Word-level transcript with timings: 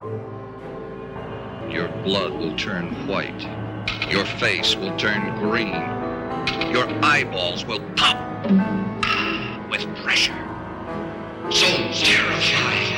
Your 0.00 1.88
blood 2.04 2.32
will 2.34 2.56
turn 2.56 2.94
white. 3.08 3.42
Your 4.08 4.24
face 4.24 4.76
will 4.76 4.96
turn 4.96 5.36
green. 5.40 5.72
Your 6.72 6.86
eyeballs 7.04 7.64
will 7.64 7.80
pop 7.96 8.16
with 9.68 9.84
pressure. 9.96 10.38
So 11.50 11.66
terrifying. 11.92 12.94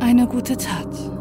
Eine 0.00 0.26
gute 0.26 0.56
Tat. 0.56 1.13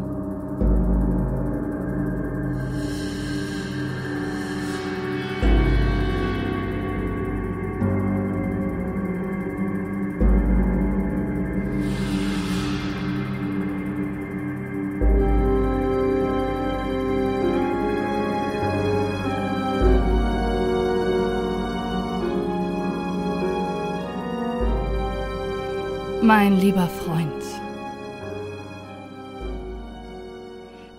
Mein 26.23 26.57
lieber 26.57 26.87
Freund. 26.87 27.43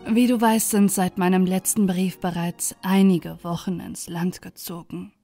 Wie 0.07 0.27
du 0.27 0.39
weißt, 0.39 0.69
sind 0.69 0.93
seit 0.93 1.17
meinem 1.17 1.47
letzten 1.47 1.87
Brief 1.87 2.19
bereits 2.19 2.77
einige 2.83 3.43
Wochen 3.43 3.81
ins 3.81 4.07
Land 4.07 4.43
gezogen. 4.43 5.15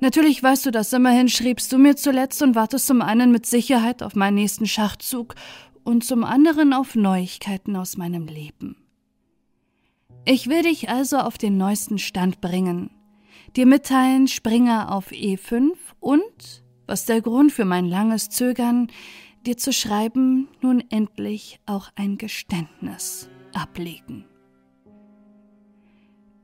Natürlich 0.00 0.42
weißt 0.42 0.66
du 0.66 0.72
das, 0.72 0.92
immerhin 0.92 1.28
schriebst 1.28 1.72
du 1.72 1.78
mir 1.78 1.94
zuletzt 1.94 2.42
und 2.42 2.56
wartest 2.56 2.88
zum 2.88 3.00
einen 3.00 3.30
mit 3.30 3.46
Sicherheit 3.46 4.02
auf 4.02 4.16
meinen 4.16 4.34
nächsten 4.34 4.66
Schachzug 4.66 5.36
und 5.84 6.02
zum 6.02 6.24
anderen 6.24 6.72
auf 6.72 6.96
Neuigkeiten 6.96 7.76
aus 7.76 7.96
meinem 7.96 8.26
Leben. 8.26 8.74
Ich 10.24 10.48
will 10.48 10.64
dich 10.64 10.88
also 10.88 11.18
auf 11.18 11.38
den 11.38 11.56
neuesten 11.56 11.98
Stand 11.98 12.40
bringen, 12.40 12.90
dir 13.54 13.66
mitteilen, 13.66 14.26
Springer 14.26 14.92
auf 14.92 15.12
E5 15.12 15.74
und 16.00 16.64
was 16.90 17.04
der 17.04 17.22
Grund 17.22 17.52
für 17.52 17.64
mein 17.64 17.86
langes 17.86 18.30
Zögern, 18.30 18.88
dir 19.46 19.56
zu 19.56 19.72
schreiben, 19.72 20.48
nun 20.60 20.82
endlich 20.90 21.60
auch 21.64 21.88
ein 21.94 22.18
Geständnis 22.18 23.30
ablegen. 23.54 24.24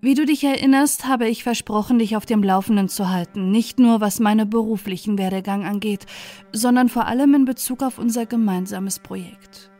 Wie 0.00 0.14
du 0.14 0.24
dich 0.24 0.44
erinnerst, 0.44 1.08
habe 1.08 1.28
ich 1.28 1.42
versprochen, 1.42 1.98
dich 1.98 2.16
auf 2.16 2.26
dem 2.26 2.44
Laufenden 2.44 2.88
zu 2.88 3.08
halten, 3.08 3.50
nicht 3.50 3.80
nur 3.80 4.00
was 4.00 4.20
meinen 4.20 4.48
beruflichen 4.48 5.18
Werdegang 5.18 5.64
angeht, 5.64 6.06
sondern 6.52 6.88
vor 6.88 7.06
allem 7.06 7.34
in 7.34 7.44
Bezug 7.44 7.82
auf 7.82 7.98
unser 7.98 8.24
gemeinsames 8.24 9.00
Projekt. 9.00 9.72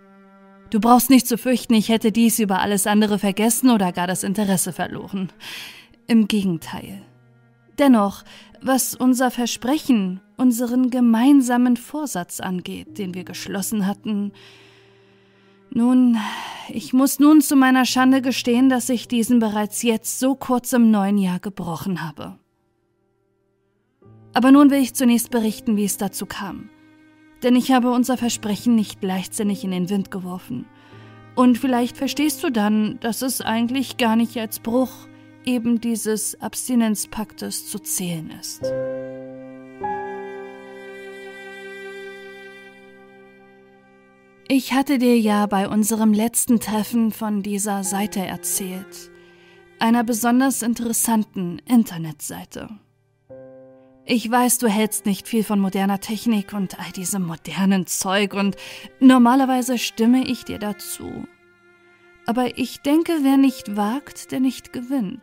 Du 0.71 0.81
brauchst 0.81 1.11
nicht 1.11 1.29
zu 1.29 1.39
fürchten, 1.39 1.75
ich 1.75 1.91
hätte 1.91 2.11
dies 2.11 2.41
über 2.41 2.59
alles 2.61 2.89
andere 2.89 3.21
vergessen 3.21 3.71
oder 3.71 3.93
gar 3.93 4.09
das 4.09 4.25
Interesse 4.25 4.73
verloren. 4.73 5.31
Im 6.09 6.27
Gegenteil. 6.27 7.06
Dennoch, 7.79 8.25
was 8.63 8.95
unser 8.95 9.31
Versprechen, 9.31 10.21
unseren 10.37 10.91
gemeinsamen 10.91 11.77
Vorsatz 11.77 12.41
angeht, 12.41 12.99
den 12.99 13.15
wir 13.15 13.25
geschlossen 13.25 13.87
hatten, 13.87 14.33
nun, 15.71 16.17
ich 16.69 16.93
muss 16.93 17.19
nun 17.19 17.43
zu 17.43 17.55
meiner 17.55 17.85
Schande 17.85 18.23
gestehen, 18.23 18.71
dass 18.71 18.89
ich 18.89 19.09
diesen 19.09 19.41
bereits 19.41 19.83
jetzt 19.83 20.19
so 20.19 20.35
kurz 20.35 20.73
im 20.73 20.91
neuen 20.91 21.19
Jahr 21.19 21.39
gebrochen 21.39 22.03
habe. 22.03 22.39
Aber 24.33 24.53
nun 24.53 24.71
will 24.71 24.81
ich 24.81 24.95
zunächst 24.95 25.31
berichten, 25.31 25.77
wie 25.77 25.85
es 25.85 25.99
dazu 25.99 26.25
kam. 26.25 26.71
Denn 27.43 27.57
ich 27.57 27.73
habe 27.73 27.91
unser 27.91 28.17
Versprechen 28.17 28.75
nicht 28.75 29.03
leichtsinnig 29.03 29.65
in 29.65 29.71
den 29.71 29.91
Wind 29.91 30.11
geworfen. 30.11 30.67
Und 31.35 31.59
vielleicht 31.59 31.97
verstehst 31.97 32.43
du 32.43 32.51
dann, 32.51 32.99
dass 33.01 33.21
es 33.21 33.43
eigentlich 33.43 33.99
gar 33.99 34.17
nicht 34.17 34.39
als 34.39 34.61
Bruch 34.61 34.93
eben 35.47 35.81
dieses 35.81 36.41
Abstinenzpaktes 36.41 37.71
zu 37.71 37.79
zählen 37.79 38.31
ist. 38.39 38.63
Ich 44.49 44.73
hatte 44.73 44.99
dir 44.99 45.19
ja 45.19 45.47
bei 45.47 45.69
unserem 45.69 46.13
letzten 46.13 46.61
Treffen 46.61 47.11
von 47.11 47.43
dieser 47.43 47.83
Seite 47.83 48.21
erzählt, 48.21 49.11
einer 49.81 50.05
besonders 50.05 50.63
interessanten 50.63 51.61
Internetseite. 51.67 52.69
Ich 54.05 54.31
weiß, 54.31 54.59
du 54.59 54.69
hältst 54.69 55.05
nicht 55.05 55.27
viel 55.27 55.43
von 55.43 55.59
moderner 55.59 55.99
Technik 55.99 56.53
und 56.53 56.79
all 56.79 56.93
diesem 56.93 57.27
modernen 57.27 57.89
Zeug 57.89 58.35
und 58.35 58.57
normalerweise 59.01 59.79
stimme 59.79 60.25
ich 60.25 60.45
dir 60.45 60.61
dazu. 60.61 61.27
Aber 62.27 62.59
ich 62.59 62.81
denke, 62.81 63.13
wer 63.23 63.37
nicht 63.37 63.77
wagt, 63.77 64.33
der 64.33 64.41
nicht 64.41 64.73
gewinnt. 64.73 65.23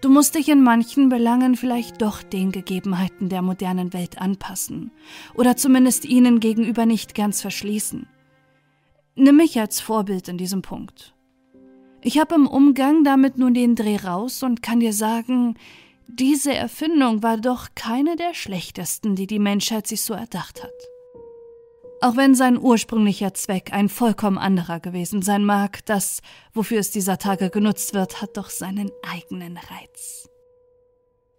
Du 0.00 0.08
musst 0.08 0.34
dich 0.34 0.48
in 0.48 0.62
manchen 0.62 1.08
Belangen 1.08 1.56
vielleicht 1.56 2.00
doch 2.02 2.22
den 2.22 2.52
Gegebenheiten 2.52 3.28
der 3.28 3.42
modernen 3.42 3.92
Welt 3.92 4.18
anpassen 4.20 4.90
oder 5.34 5.56
zumindest 5.56 6.06
ihnen 6.06 6.40
gegenüber 6.40 6.86
nicht 6.86 7.14
ganz 7.14 7.42
verschließen. 7.42 8.06
Nimm 9.14 9.36
mich 9.36 9.60
als 9.60 9.80
Vorbild 9.80 10.28
in 10.28 10.38
diesem 10.38 10.62
Punkt. 10.62 11.14
Ich 12.00 12.18
habe 12.18 12.34
im 12.34 12.46
Umgang 12.46 13.04
damit 13.04 13.36
nun 13.36 13.52
den 13.52 13.76
Dreh 13.76 13.96
raus 13.96 14.42
und 14.42 14.62
kann 14.62 14.80
dir 14.80 14.94
sagen, 14.94 15.56
diese 16.08 16.54
Erfindung 16.54 17.22
war 17.22 17.36
doch 17.36 17.68
keine 17.74 18.16
der 18.16 18.32
schlechtesten, 18.32 19.14
die 19.14 19.26
die 19.26 19.38
Menschheit 19.38 19.86
sich 19.86 20.00
so 20.00 20.14
erdacht 20.14 20.62
hat. 20.64 20.72
Auch 22.02 22.16
wenn 22.16 22.34
sein 22.34 22.58
ursprünglicher 22.58 23.34
Zweck 23.34 23.74
ein 23.74 23.90
vollkommen 23.90 24.38
anderer 24.38 24.80
gewesen 24.80 25.20
sein 25.20 25.44
mag, 25.44 25.84
das, 25.84 26.22
wofür 26.54 26.80
es 26.80 26.90
dieser 26.90 27.18
Tage 27.18 27.50
genutzt 27.50 27.92
wird, 27.92 28.22
hat 28.22 28.38
doch 28.38 28.48
seinen 28.48 28.90
eigenen 29.02 29.58
Reiz. 29.58 30.28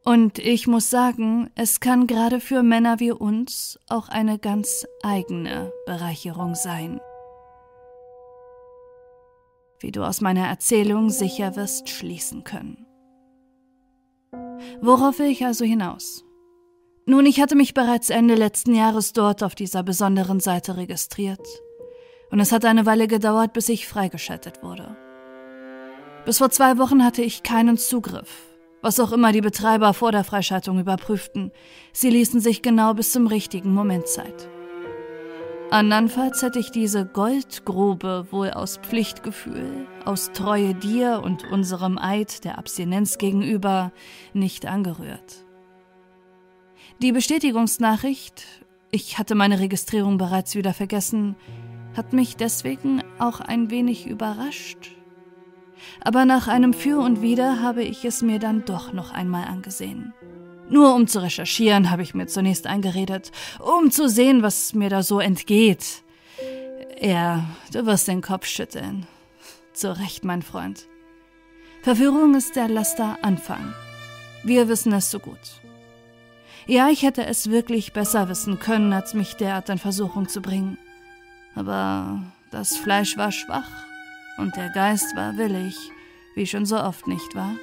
Und 0.04 0.38
ich 0.38 0.68
muss 0.68 0.90
sagen, 0.90 1.50
es 1.56 1.80
kann 1.80 2.06
gerade 2.06 2.40
für 2.40 2.62
Männer 2.62 3.00
wie 3.00 3.12
uns 3.12 3.80
auch 3.90 4.08
eine 4.10 4.38
ganz 4.38 4.86
eigene 5.02 5.72
Bereicherung 5.88 6.54
sein. 6.54 7.00
Wie 9.80 9.92
du 9.92 10.04
aus 10.04 10.22
meiner 10.22 10.48
Erzählung 10.48 11.10
sicher 11.10 11.56
wirst 11.56 11.90
schließen 11.90 12.44
können. 12.44 12.86
Worauf 14.80 15.18
will 15.18 15.28
ich 15.28 15.44
also 15.44 15.66
hinaus? 15.66 16.24
Nun, 17.12 17.26
ich 17.26 17.42
hatte 17.42 17.58
mich 17.58 17.74
bereits 17.74 18.10
Ende 18.10 18.36
letzten 18.36 18.74
Jahres 18.74 19.12
dort 19.12 19.44
auf 19.44 19.54
dieser 19.54 19.84
besonderen 19.84 20.40
Seite 20.40 20.78
registriert. 20.78 21.46
Und 22.30 22.40
es 22.40 22.54
hat 22.54 22.64
eine 22.64 22.86
Weile 22.86 23.10
gedauert, 23.10 23.52
bis 23.52 23.68
ich 23.68 23.86
freigeschaltet 23.86 24.64
wurde. 24.64 24.96
Bis 26.24 26.38
vor 26.38 26.52
zwei 26.52 26.78
Wochen 26.78 27.04
hatte 27.04 27.22
ich 27.22 27.44
keinen 27.44 27.78
Zugriff, 27.78 28.30
was 28.82 28.98
auch 29.02 29.12
immer 29.12 29.34
die 29.34 29.42
Betreiber 29.42 29.94
vor 29.94 30.14
der 30.14 30.24
Freischaltung 30.24 30.80
überprüften. 30.80 31.52
Sie 31.92 32.10
ließen 32.10 32.40
sich 32.40 32.62
genau 32.62 32.94
bis 32.94 33.12
zum 33.12 33.28
richtigen 33.28 33.74
Moment 33.74 34.08
Zeit. 34.08 34.48
Andernfalls 35.70 36.42
hätte 36.42 36.60
ich 36.60 36.72
diese 36.72 37.06
Goldgrube 37.06 38.28
wohl 38.32 38.52
aus 38.52 38.78
Pflichtgefühl, 38.78 39.86
aus 40.06 40.32
Treue 40.32 40.76
dir 40.76 41.22
und 41.22 41.44
unserem 41.52 41.98
Eid 41.98 42.46
der 42.46 42.58
Abstinenz 42.58 43.18
gegenüber 43.18 43.92
nicht 44.32 44.66
angerührt. 44.66 45.46
Die 47.02 47.12
Bestätigungsnachricht, 47.12 48.44
ich 48.92 49.18
hatte 49.18 49.34
meine 49.34 49.60
Registrierung 49.60 50.20
bereits 50.20 50.54
wieder 50.54 50.72
vergessen, 50.72 51.36
hat 51.98 52.14
mich 52.14 52.36
deswegen 52.36 53.02
auch 53.18 53.40
ein 53.40 53.72
wenig 53.72 54.06
überrascht. 54.06 54.92
Aber 56.04 56.26
nach 56.26 56.48
einem 56.48 56.74
Für 56.74 57.00
und 57.00 57.24
Wider 57.24 57.60
habe 57.60 57.82
ich 57.82 58.06
es 58.06 58.22
mir 58.22 58.38
dann 58.38 58.66
doch 58.66 58.94
noch 58.94 59.10
einmal 59.10 59.46
angesehen. 59.46 60.14
Nur 60.70 60.94
um 60.94 61.08
zu 61.08 61.24
recherchieren, 61.24 61.90
habe 61.90 62.04
ich 62.04 62.14
mir 62.14 62.28
zunächst 62.28 62.68
eingeredet, 62.68 63.32
um 63.58 63.90
zu 63.90 64.08
sehen, 64.08 64.44
was 64.44 64.76
mir 64.76 64.92
da 64.92 65.02
so 65.02 65.20
entgeht. 65.20 66.04
Ja, 67.02 67.46
du 67.74 67.88
wirst 67.88 68.10
den 68.10 68.22
Kopf 68.22 68.46
schütteln. 68.46 69.08
Zu 69.74 69.98
Recht, 69.98 70.24
mein 70.24 70.44
Freund. 70.44 70.86
Verführung 71.82 72.36
ist 72.36 72.56
der 72.56 72.68
Laster 72.68 73.18
Anfang. 73.24 73.74
Wir 74.44 74.68
wissen 74.68 74.94
es 74.94 75.10
so 75.10 75.18
gut. 75.18 75.62
Ja, 76.68 76.90
ich 76.90 77.04
hätte 77.04 77.26
es 77.26 77.50
wirklich 77.50 77.94
besser 77.94 78.30
wissen 78.30 78.60
können, 78.60 78.94
als 78.94 79.14
mich 79.14 79.36
derart 79.36 79.70
in 79.70 79.78
Versuchung 79.78 80.30
zu 80.30 80.42
bringen. 80.42 80.78
Aber 81.56 82.22
das 82.52 82.78
Fleisch 82.78 83.18
war 83.18 83.32
schwach 83.32 83.70
und 84.38 84.56
der 84.56 84.70
Geist 84.70 85.16
war 85.16 85.38
willig, 85.38 85.76
wie 86.36 86.46
schon 86.46 86.66
so 86.66 86.80
oft 86.80 87.08
nicht 87.08 87.36
wahr? 87.36 87.56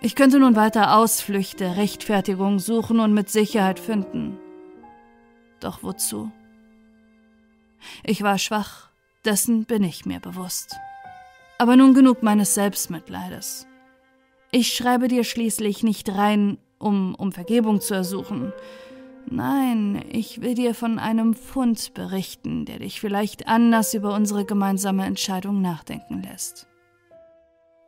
Ich 0.00 0.16
könnte 0.16 0.40
nun 0.40 0.56
weiter 0.56 0.96
Ausflüchte, 0.96 1.76
Rechtfertigung 1.76 2.58
suchen 2.58 2.98
und 2.98 3.14
mit 3.14 3.30
Sicherheit 3.30 3.78
finden. 3.78 4.38
Doch 5.60 5.82
wozu? 5.82 6.32
Ich 8.02 8.22
war 8.22 8.38
schwach, 8.38 8.88
dessen 9.24 9.64
bin 9.64 9.84
ich 9.84 10.04
mir 10.04 10.18
bewusst. 10.18 10.74
Aber 11.58 11.76
nun 11.76 11.94
genug 11.94 12.22
meines 12.22 12.54
Selbstmitleides. 12.54 13.68
Ich 14.54 14.74
schreibe 14.74 15.08
dir 15.08 15.24
schließlich 15.24 15.82
nicht 15.82 16.10
rein, 16.10 16.58
um 16.78 17.14
um 17.14 17.32
Vergebung 17.32 17.80
zu 17.80 17.94
ersuchen. 17.94 18.52
Nein, 19.24 20.04
ich 20.10 20.42
will 20.42 20.54
dir 20.54 20.74
von 20.74 20.98
einem 20.98 21.32
Fund 21.32 21.94
berichten, 21.94 22.66
der 22.66 22.80
dich 22.80 23.00
vielleicht 23.00 23.48
anders 23.48 23.94
über 23.94 24.14
unsere 24.14 24.44
gemeinsame 24.44 25.06
Entscheidung 25.06 25.62
nachdenken 25.62 26.22
lässt. 26.22 26.66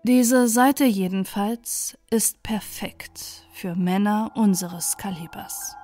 Diese 0.05 0.49
Seite 0.49 0.84
jedenfalls 0.84 1.99
ist 2.11 2.43
perfekt 2.43 3.46
für 3.52 3.75
Männer 3.75 4.32
unseres 4.34 4.96
Kalibers. 4.96 5.76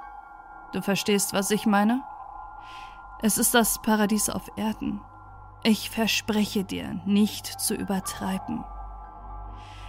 Du 0.73 0.81
verstehst, 0.81 1.35
was 1.35 1.51
ich 1.51 1.67
meine? 1.67 2.03
Es 3.21 3.37
ist 3.37 3.53
das 3.53 3.83
Paradies 3.83 4.31
auf 4.31 4.51
Erden. 4.57 5.03
Ich 5.63 5.91
verspreche 5.91 6.65
dir, 6.65 7.03
nicht 7.05 7.47
zu 7.47 7.75
übertreiben. 7.75 8.65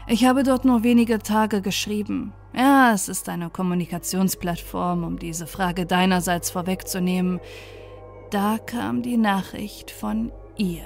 Ich 0.07 0.25
habe 0.25 0.44
dort 0.44 0.65
nur 0.65 0.83
wenige 0.83 1.19
Tage 1.19 1.62
geschrieben. 1.62 2.33
Ja, 2.53 2.94
es 2.94 3.07
ist 3.07 3.30
eine 3.30 3.50
Kommunikationsplattform, 3.50 5.03
um 5.03 5.19
diese 5.19 5.48
Frage 5.48 5.86
deinerseits 5.86 6.51
vorwegzunehmen. 6.51 7.39
Da 8.30 8.57
kam 8.57 9.01
die 9.01 9.18
Nachricht 9.18 9.92
von 9.92 10.31
ihr. 10.57 10.83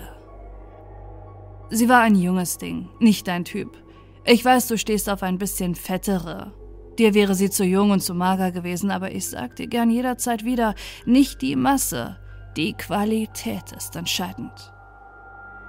Sie 1.70 1.90
war 1.90 2.02
ein 2.02 2.16
junges 2.16 2.58
Ding, 2.58 2.90
nicht 3.00 3.28
dein 3.28 3.46
Typ. 3.46 3.78
Ich 4.26 4.44
weiß, 4.44 4.68
du 4.68 4.78
stehst 4.78 5.10
auf 5.10 5.24
ein 5.24 5.38
bisschen 5.38 5.76
fettere. 5.76 6.54
Dir 6.98 7.14
wäre 7.14 7.36
sie 7.36 7.50
zu 7.50 7.66
jung 7.66 7.92
und 7.92 8.02
zu 8.02 8.14
mager 8.14 8.52
gewesen, 8.52 8.92
aber 8.92 9.12
ich 9.12 9.28
sag 9.30 9.56
dir 9.56 9.68
gern 9.68 9.90
jederzeit 9.90 10.46
wieder, 10.46 10.76
nicht 11.06 11.42
die 11.42 11.56
Masse, 11.56 12.18
die 12.56 12.74
Qualität 12.74 13.72
ist 13.76 13.96
entscheidend. 13.96 14.74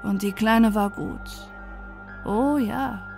Und 0.05 0.23
die 0.23 0.33
Kleine 0.33 0.75
war 0.75 0.91
gut. 0.91 1.51
Oh 2.25 2.59
ja, 2.59 3.16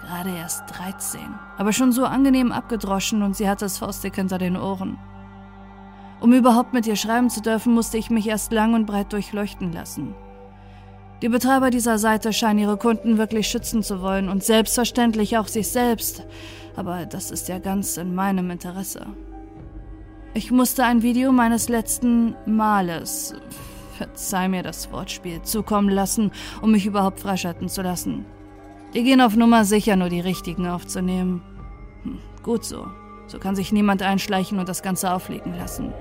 Gerade 0.00 0.30
erst 0.30 0.64
13, 0.76 1.20
aber 1.56 1.72
schon 1.72 1.92
so 1.92 2.04
angenehm 2.04 2.52
abgedroschen 2.52 3.22
und 3.22 3.36
sie 3.36 3.48
hatte 3.48 3.64
es 3.64 3.78
faustdick 3.78 4.16
hinter 4.16 4.38
den 4.38 4.56
Ohren. 4.56 4.98
Um 6.20 6.32
überhaupt 6.32 6.72
mit 6.72 6.86
ihr 6.86 6.96
schreiben 6.96 7.28
zu 7.28 7.42
dürfen, 7.42 7.74
musste 7.74 7.98
ich 7.98 8.10
mich 8.10 8.26
erst 8.26 8.52
lang 8.52 8.74
und 8.74 8.86
breit 8.86 9.12
durchleuchten 9.12 9.72
lassen. 9.72 10.14
Die 11.22 11.28
Betreiber 11.28 11.70
dieser 11.70 11.98
Seite 11.98 12.32
scheinen 12.32 12.58
ihre 12.58 12.76
Kunden 12.76 13.16
wirklich 13.16 13.48
schützen 13.48 13.82
zu 13.82 14.02
wollen 14.02 14.28
und 14.28 14.44
selbstverständlich 14.44 15.38
auch 15.38 15.48
sich 15.48 15.68
selbst, 15.68 16.26
aber 16.76 17.06
das 17.06 17.30
ist 17.30 17.48
ja 17.48 17.58
ganz 17.58 17.96
in 17.96 18.14
meinem 18.14 18.50
Interesse. 18.50 19.06
Ich 20.34 20.50
musste 20.50 20.84
ein 20.84 21.02
Video 21.02 21.32
meines 21.32 21.70
letzten 21.70 22.34
Males, 22.44 23.34
verzeih 23.96 24.48
mir 24.48 24.62
das 24.62 24.92
Wortspiel, 24.92 25.40
zukommen 25.40 25.88
lassen, 25.88 26.30
um 26.60 26.72
mich 26.72 26.84
überhaupt 26.84 27.20
freischalten 27.20 27.70
zu 27.70 27.80
lassen. 27.80 28.26
Die 28.96 29.04
gehen 29.04 29.20
auf 29.20 29.36
Nummer 29.36 29.66
sicher, 29.66 29.94
nur 29.94 30.08
die 30.08 30.20
richtigen 30.20 30.66
aufzunehmen. 30.66 31.42
Hm, 32.02 32.18
gut 32.42 32.64
so. 32.64 32.86
So 33.26 33.38
kann 33.38 33.54
sich 33.54 33.70
niemand 33.70 34.00
einschleichen 34.00 34.58
und 34.58 34.70
das 34.70 34.82
Ganze 34.82 35.12
auflegen 35.12 35.54
lassen. 35.54 35.92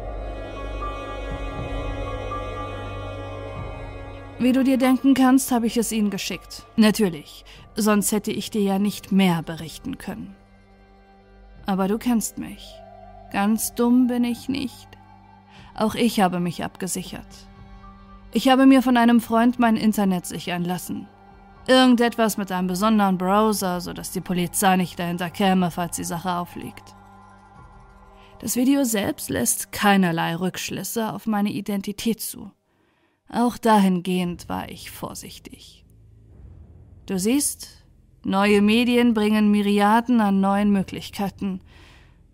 Wie 4.40 4.54
du 4.54 4.64
dir 4.64 4.78
denken 4.78 5.14
kannst, 5.14 5.52
habe 5.52 5.68
ich 5.68 5.76
es 5.76 5.92
ihnen 5.92 6.10
geschickt. 6.10 6.66
Natürlich, 6.78 7.44
sonst 7.76 8.14
hätte 8.14 8.32
ich 8.32 8.50
dir 8.50 8.62
ja 8.62 8.80
nicht 8.80 9.12
mehr 9.12 9.44
berichten 9.44 9.98
können. 9.98 10.34
Aber 11.66 11.90
du 11.90 11.98
kennst 11.98 12.38
mich. 12.38 12.66
Ganz 13.34 13.76
dumm 13.76 14.08
bin 14.08 14.24
ich 14.24 14.48
nicht. 14.48 14.88
Auch 15.76 15.96
ich 15.96 16.22
habe 16.22 16.40
mich 16.40 16.64
abgesichert. 16.64 17.28
Ich 18.32 18.48
habe 18.48 18.66
mir 18.66 18.82
von 18.82 18.96
einem 18.96 19.20
Freund 19.20 19.60
mein 19.60 19.76
Internet 19.76 20.26
sichern 20.26 20.64
lassen. 20.64 21.10
Irgendetwas 21.68 22.38
mit 22.38 22.52
einem 22.52 22.68
besonderen 22.68 23.18
Browser, 23.18 23.82
sodass 23.82 24.12
die 24.12 24.22
Polizei 24.22 24.76
nicht 24.78 25.00
dahinter 25.00 25.32
käme, 25.32 25.72
falls 25.72 25.96
die 25.96 26.04
Sache 26.04 26.32
aufliegt. 26.34 26.96
Das 28.40 28.56
Video 28.56 28.84
selbst 28.84 29.30
lässt 29.30 29.72
keinerlei 29.72 30.36
Rückschlüsse 30.36 31.12
auf 31.12 31.26
meine 31.26 31.52
Identität 31.52 32.22
zu. 32.22 32.52
Auch 33.30 33.58
dahingehend 33.58 34.48
war 34.48 34.70
ich 34.70 34.92
vorsichtig. 34.92 35.84
Du 37.08 37.18
siehst, 37.18 37.86
neue 38.24 38.62
Medien 38.62 39.16
bringen 39.16 39.50
Myriaden 39.50 40.22
an 40.22 40.42
neuen 40.42 40.72
Möglichkeiten, 40.72 41.62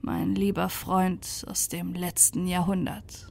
mein 0.01 0.35
lieber 0.35 0.67
Freund 0.67 1.45
aus 1.47 1.69
dem 1.69 1.93
letzten 1.93 2.47
Jahrhundert. 2.47 3.30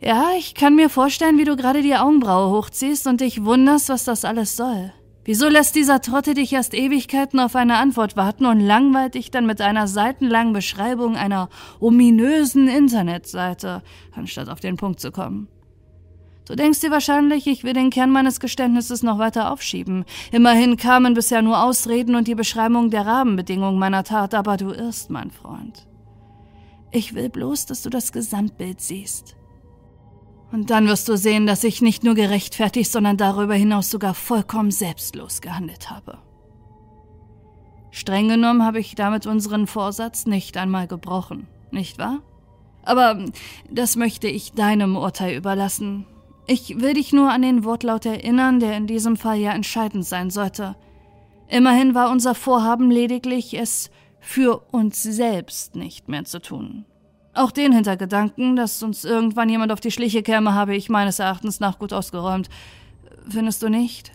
Ja, 0.00 0.30
ich 0.36 0.54
kann 0.54 0.76
mir 0.76 0.90
vorstellen, 0.90 1.38
wie 1.38 1.44
du 1.44 1.56
gerade 1.56 1.82
die 1.82 1.96
Augenbraue 1.96 2.50
hochziehst 2.50 3.06
und 3.06 3.20
dich 3.20 3.44
wunderst, 3.44 3.88
was 3.88 4.04
das 4.04 4.24
alles 4.24 4.56
soll. 4.56 4.92
Wieso 5.24 5.48
lässt 5.48 5.74
dieser 5.74 6.00
Trotte 6.02 6.34
dich 6.34 6.52
erst 6.52 6.72
Ewigkeiten 6.72 7.40
auf 7.40 7.56
eine 7.56 7.78
Antwort 7.78 8.16
warten 8.16 8.46
und 8.46 8.60
langweilt 8.60 9.14
dich 9.14 9.32
dann 9.32 9.44
mit 9.46 9.60
einer 9.60 9.88
seitenlangen 9.88 10.52
Beschreibung 10.52 11.16
einer 11.16 11.48
ominösen 11.80 12.68
Internetseite, 12.68 13.82
anstatt 14.14 14.48
auf 14.48 14.60
den 14.60 14.76
Punkt 14.76 15.00
zu 15.00 15.10
kommen? 15.10 15.48
Du 16.46 16.54
denkst 16.54 16.78
dir 16.78 16.92
wahrscheinlich, 16.92 17.48
ich 17.48 17.64
will 17.64 17.72
den 17.72 17.90
Kern 17.90 18.10
meines 18.10 18.38
Geständnisses 18.38 19.02
noch 19.02 19.18
weiter 19.18 19.50
aufschieben. 19.50 20.04
Immerhin 20.30 20.76
kamen 20.76 21.14
bisher 21.14 21.42
nur 21.42 21.60
Ausreden 21.60 22.14
und 22.14 22.28
die 22.28 22.36
Beschreibung 22.36 22.90
der 22.90 23.04
Rahmenbedingungen 23.04 23.80
meiner 23.80 24.04
Tat, 24.04 24.32
aber 24.32 24.56
du 24.56 24.70
irrst, 24.70 25.10
mein 25.10 25.32
Freund. 25.32 25.88
Ich 26.92 27.14
will 27.14 27.30
bloß, 27.30 27.66
dass 27.66 27.82
du 27.82 27.90
das 27.90 28.12
Gesamtbild 28.12 28.80
siehst. 28.80 29.34
Und 30.52 30.70
dann 30.70 30.86
wirst 30.86 31.08
du 31.08 31.16
sehen, 31.16 31.46
dass 31.46 31.64
ich 31.64 31.82
nicht 31.82 32.04
nur 32.04 32.14
gerechtfertigt, 32.14 32.90
sondern 32.90 33.16
darüber 33.16 33.54
hinaus 33.54 33.90
sogar 33.90 34.14
vollkommen 34.14 34.70
selbstlos 34.70 35.40
gehandelt 35.40 35.90
habe. 35.90 36.18
Streng 37.90 38.28
genommen 38.28 38.64
habe 38.64 38.78
ich 38.78 38.94
damit 38.94 39.26
unseren 39.26 39.66
Vorsatz 39.66 40.26
nicht 40.26 40.56
einmal 40.56 40.86
gebrochen, 40.86 41.48
nicht 41.70 41.98
wahr? 41.98 42.20
Aber 42.82 43.24
das 43.70 43.96
möchte 43.96 44.28
ich 44.28 44.52
deinem 44.52 44.96
Urteil 44.96 45.36
überlassen. 45.36 46.06
Ich 46.46 46.80
will 46.80 46.94
dich 46.94 47.12
nur 47.12 47.32
an 47.32 47.42
den 47.42 47.64
Wortlaut 47.64 48.06
erinnern, 48.06 48.60
der 48.60 48.76
in 48.76 48.86
diesem 48.86 49.16
Fall 49.16 49.38
ja 49.38 49.52
entscheidend 49.52 50.04
sein 50.04 50.30
sollte. 50.30 50.76
Immerhin 51.48 51.94
war 51.94 52.10
unser 52.10 52.34
Vorhaben 52.34 52.90
lediglich, 52.90 53.58
es 53.58 53.90
für 54.20 54.58
uns 54.70 55.02
selbst 55.02 55.74
nicht 55.74 56.08
mehr 56.08 56.24
zu 56.24 56.40
tun. 56.40 56.84
Auch 57.36 57.50
den 57.50 57.72
Hintergedanken, 57.72 58.56
dass 58.56 58.82
uns 58.82 59.04
irgendwann 59.04 59.50
jemand 59.50 59.70
auf 59.70 59.80
die 59.80 59.90
Schliche 59.90 60.22
käme, 60.22 60.54
habe 60.54 60.74
ich 60.74 60.88
meines 60.88 61.18
Erachtens 61.18 61.60
nach 61.60 61.78
gut 61.78 61.92
ausgeräumt. 61.92 62.48
Findest 63.28 63.62
du 63.62 63.68
nicht? 63.68 64.10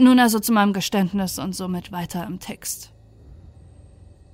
Nun 0.00 0.18
also 0.18 0.40
zu 0.40 0.52
meinem 0.52 0.72
Geständnis 0.72 1.38
und 1.38 1.54
somit 1.54 1.92
weiter 1.92 2.26
im 2.26 2.40
Text. 2.40 2.92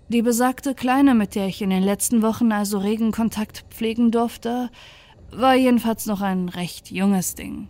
Die 0.08 0.22
besagte 0.22 0.74
Kleine, 0.74 1.14
mit 1.14 1.34
der 1.34 1.46
ich 1.48 1.60
in 1.60 1.68
den 1.68 1.82
letzten 1.82 2.22
Wochen 2.22 2.52
also 2.52 2.78
regen 2.78 3.12
Kontakt 3.12 3.66
pflegen 3.68 4.10
durfte, 4.12 4.70
war 5.30 5.54
jedenfalls 5.54 6.06
noch 6.06 6.22
ein 6.22 6.48
recht 6.48 6.90
junges 6.90 7.34
Ding. 7.34 7.68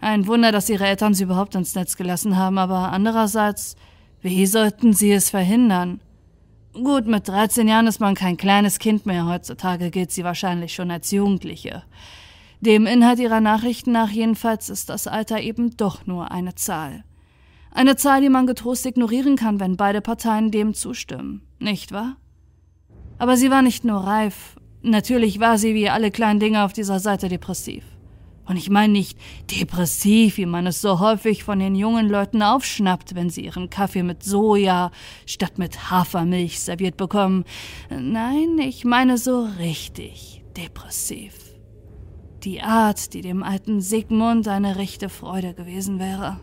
Ein 0.00 0.26
Wunder, 0.26 0.50
dass 0.50 0.68
ihre 0.68 0.88
Eltern 0.88 1.14
sie 1.14 1.22
überhaupt 1.22 1.54
ins 1.54 1.76
Netz 1.76 1.96
gelassen 1.96 2.36
haben, 2.36 2.58
aber 2.58 2.90
andererseits, 2.90 3.76
wie 4.20 4.46
sollten 4.46 4.94
sie 4.94 5.12
es 5.12 5.30
verhindern? 5.30 6.00
Gut, 6.72 7.06
mit 7.06 7.26
13 7.26 7.66
Jahren 7.66 7.88
ist 7.88 7.98
man 7.98 8.14
kein 8.14 8.36
kleines 8.36 8.78
Kind 8.78 9.04
mehr. 9.04 9.26
Heutzutage 9.26 9.90
gilt 9.90 10.12
sie 10.12 10.22
wahrscheinlich 10.22 10.72
schon 10.72 10.90
als 10.92 11.10
Jugendliche. 11.10 11.82
Dem 12.60 12.86
Inhalt 12.86 13.18
ihrer 13.18 13.40
Nachrichten 13.40 13.90
nach 13.90 14.10
jedenfalls 14.10 14.68
ist 14.68 14.88
das 14.88 15.08
Alter 15.08 15.40
eben 15.40 15.76
doch 15.76 16.06
nur 16.06 16.30
eine 16.30 16.54
Zahl. 16.54 17.02
Eine 17.72 17.96
Zahl, 17.96 18.20
die 18.20 18.28
man 18.28 18.46
getrost 18.46 18.86
ignorieren 18.86 19.34
kann, 19.36 19.58
wenn 19.58 19.76
beide 19.76 20.00
Parteien 20.00 20.50
dem 20.50 20.74
zustimmen, 20.74 21.42
nicht 21.58 21.90
wahr? 21.90 22.16
Aber 23.18 23.36
sie 23.36 23.50
war 23.50 23.62
nicht 23.62 23.84
nur 23.84 23.98
reif, 23.98 24.56
natürlich 24.82 25.40
war 25.40 25.58
sie 25.58 25.74
wie 25.74 25.88
alle 25.88 26.10
kleinen 26.10 26.40
Dinge 26.40 26.64
auf 26.64 26.72
dieser 26.72 27.00
Seite 27.00 27.28
depressiv. 27.28 27.84
Und 28.50 28.56
ich 28.56 28.68
meine 28.68 28.92
nicht 28.92 29.16
depressiv, 29.48 30.36
wie 30.36 30.44
man 30.44 30.66
es 30.66 30.80
so 30.80 30.98
häufig 30.98 31.44
von 31.44 31.60
den 31.60 31.76
jungen 31.76 32.08
Leuten 32.08 32.42
aufschnappt, 32.42 33.14
wenn 33.14 33.30
sie 33.30 33.44
ihren 33.44 33.70
Kaffee 33.70 34.02
mit 34.02 34.24
Soja 34.24 34.90
statt 35.24 35.56
mit 35.56 35.92
Hafermilch 35.92 36.58
serviert 36.58 36.96
bekommen. 36.96 37.44
Nein, 37.90 38.58
ich 38.58 38.84
meine 38.84 39.18
so 39.18 39.46
richtig 39.60 40.42
depressiv. 40.56 41.32
Die 42.42 42.60
Art, 42.60 43.14
die 43.14 43.20
dem 43.20 43.44
alten 43.44 43.80
Sigmund 43.80 44.48
eine 44.48 44.74
rechte 44.74 45.10
Freude 45.10 45.54
gewesen 45.54 46.00
wäre. 46.00 46.40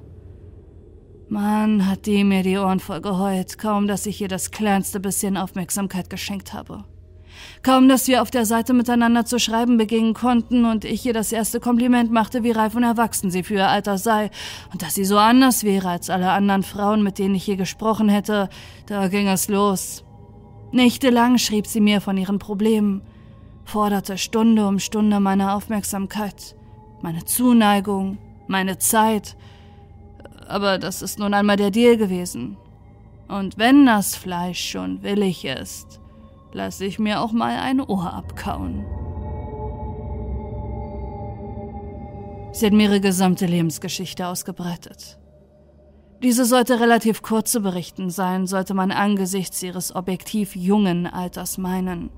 Mann, 1.27 1.89
hat 1.89 2.05
die 2.05 2.23
mir 2.23 2.41
die 2.41 2.57
Ohren 2.57 2.79
voll 2.79 3.01
geheult, 3.01 3.57
kaum 3.57 3.85
dass 3.85 4.05
ich 4.05 4.21
ihr 4.21 4.29
das 4.29 4.51
kleinste 4.51 5.01
bisschen 5.01 5.35
Aufmerksamkeit 5.35 6.09
geschenkt 6.09 6.53
habe. 6.53 6.85
Kaum, 7.63 7.89
dass 7.89 8.07
wir 8.07 8.21
auf 8.21 8.31
der 8.31 8.45
Seite 8.45 8.73
miteinander 8.73 9.25
zu 9.25 9.39
schreiben 9.39 9.77
beginnen 9.77 10.13
konnten 10.13 10.65
und 10.65 10.85
ich 10.85 11.05
ihr 11.05 11.13
das 11.13 11.31
erste 11.31 11.59
Kompliment 11.59 12.11
machte, 12.11 12.43
wie 12.43 12.51
reif 12.51 12.75
und 12.75 12.83
erwachsen 12.83 13.31
sie 13.31 13.43
für 13.43 13.55
ihr 13.55 13.67
Alter 13.67 13.97
sei 13.97 14.31
und 14.71 14.81
dass 14.81 14.95
sie 14.95 15.05
so 15.05 15.17
anders 15.17 15.63
wäre 15.63 15.89
als 15.89 16.09
alle 16.09 16.31
anderen 16.31 16.63
Frauen, 16.63 17.03
mit 17.03 17.19
denen 17.19 17.35
ich 17.35 17.47
je 17.47 17.55
gesprochen 17.55 18.09
hätte, 18.09 18.49
da 18.85 19.07
ging 19.07 19.27
es 19.27 19.47
los. 19.49 20.03
Nächtelang 20.71 21.37
schrieb 21.37 21.67
sie 21.67 21.81
mir 21.81 22.01
von 22.01 22.17
ihren 22.17 22.39
Problemen, 22.39 23.01
forderte 23.65 24.17
Stunde 24.17 24.67
um 24.67 24.79
Stunde 24.79 25.19
meine 25.19 25.53
Aufmerksamkeit, 25.53 26.55
meine 27.01 27.25
Zuneigung, 27.25 28.17
meine 28.47 28.77
Zeit. 28.77 29.35
aber 30.47 30.77
das 30.77 31.01
ist 31.01 31.19
nun 31.19 31.33
einmal 31.33 31.57
der 31.57 31.71
Deal 31.71 31.97
gewesen. 31.97 32.57
Und 33.27 33.57
wenn 33.57 33.85
das 33.85 34.15
Fleisch 34.15 34.69
schon 34.69 35.03
willig 35.03 35.43
ist, 35.43 35.99
lasse 36.53 36.85
ich 36.85 36.99
mir 36.99 37.21
auch 37.21 37.31
mal 37.31 37.57
ein 37.57 37.81
Ohr 37.81 38.13
abkauen. 38.13 38.85
Sie 42.51 42.65
hat 42.65 42.73
mir 42.73 42.89
ihre 42.89 43.01
gesamte 43.01 43.45
Lebensgeschichte 43.45 44.27
ausgebreitet. 44.27 45.19
Diese 46.23 46.45
sollte 46.45 46.79
relativ 46.79 47.21
kurz 47.21 47.51
zu 47.51 47.61
berichten 47.61 48.09
sein, 48.09 48.47
sollte 48.47 48.73
man 48.73 48.91
angesichts 48.91 49.61
ihres 49.61 49.95
objektiv 49.95 50.55
jungen 50.55 51.05
Alters 51.05 51.59
meinen. 51.59 52.09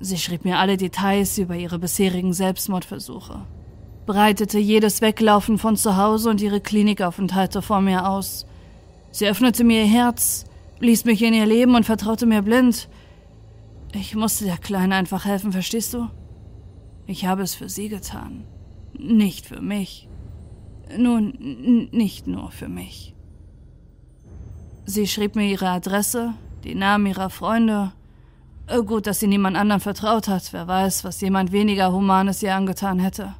Sie 0.00 0.18
schrieb 0.18 0.44
mir 0.44 0.58
alle 0.58 0.76
Details 0.76 1.38
über 1.38 1.54
ihre 1.54 1.78
bisherigen 1.78 2.32
Selbstmordversuche, 2.32 3.42
breitete 4.06 4.58
jedes 4.58 5.02
Weglaufen 5.02 5.58
von 5.58 5.76
zu 5.76 5.96
Hause 5.96 6.30
und 6.30 6.40
ihre 6.40 6.60
Klinikaufenthalte 6.60 7.62
vor 7.62 7.80
mir 7.80 8.08
aus. 8.08 8.46
Sie 9.12 9.28
öffnete 9.28 9.62
mir 9.62 9.82
ihr 9.82 9.90
Herz, 9.90 10.44
ließ 10.80 11.04
mich 11.04 11.22
in 11.22 11.34
ihr 11.34 11.46
Leben 11.46 11.76
und 11.76 11.84
vertraute 11.84 12.26
mir 12.26 12.42
blind. 12.42 12.88
Ich 13.92 14.14
musste 14.14 14.44
der 14.44 14.58
Kleinen 14.58 14.92
einfach 14.92 15.24
helfen, 15.24 15.52
verstehst 15.52 15.94
du? 15.94 16.08
Ich 17.06 17.26
habe 17.26 17.42
es 17.42 17.54
für 17.54 17.68
sie 17.68 17.88
getan, 17.88 18.44
nicht 18.96 19.46
für 19.46 19.60
mich. 19.60 20.08
Nun, 20.96 21.88
nicht 21.92 22.26
nur 22.26 22.50
für 22.50 22.68
mich. 22.68 23.14
Sie 24.84 25.06
schrieb 25.06 25.36
mir 25.36 25.46
ihre 25.46 25.68
Adresse, 25.68 26.34
die 26.64 26.74
Namen 26.74 27.06
ihrer 27.06 27.30
Freunde. 27.30 27.92
Äh, 28.66 28.82
gut, 28.82 29.06
dass 29.06 29.20
sie 29.20 29.26
niemand 29.26 29.56
anderen 29.56 29.80
vertraut 29.80 30.28
hat. 30.28 30.52
Wer 30.52 30.66
weiß, 30.66 31.04
was 31.04 31.20
jemand 31.20 31.52
weniger 31.52 31.92
Humanes 31.92 32.42
ihr 32.42 32.54
angetan 32.54 32.98
hätte. 32.98 33.34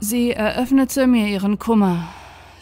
Sie 0.00 0.32
eröffnete 0.32 1.06
mir 1.06 1.28
ihren 1.28 1.60
Kummer, 1.60 2.08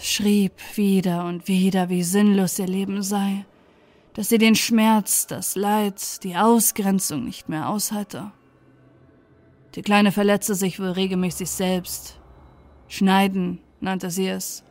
schrieb 0.01 0.53
wieder 0.75 1.25
und 1.25 1.49
wieder, 1.49 1.89
wie 1.89 2.03
sinnlos 2.03 2.59
ihr 2.59 2.67
Leben 2.67 3.03
sei, 3.03 3.47
dass 4.21 4.29
sie 4.29 4.37
den 4.37 4.55
Schmerz, 4.55 5.27
das 5.27 5.57
Leid, 5.57 6.23
die 6.25 6.37
Ausgrenzung 6.37 7.25
nicht 7.25 7.49
mehr 7.49 7.71
aushalte. 7.71 8.33
Die 9.75 9.81
Kleine 9.81 10.13
verletzte 10.13 10.55
sich 10.55 10.79
wohl 10.79 10.91
regelmäßig 10.91 11.49
selbst, 11.49 12.21
Schneiden 12.87 13.61
nannte 13.81 14.11
sie 14.11 14.29
es, 14.29 14.63